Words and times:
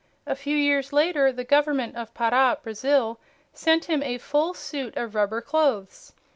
A 0.25 0.33
few 0.35 0.57
years 0.57 0.91
later 0.91 1.31
the 1.31 1.43
Government 1.43 1.95
of 1.95 2.11
Para, 2.15 2.57
Brazil, 2.63 3.19
sent 3.53 3.85
him 3.85 4.01
a 4.01 4.17
full 4.17 4.55
suit 4.55 4.97
of 4.97 5.13
rubber 5.13 5.41
clothes. 5.41 6.13